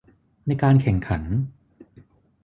[0.47, 1.23] ในการแข่งขัน